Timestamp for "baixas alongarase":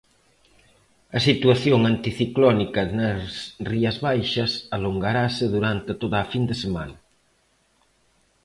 4.07-5.45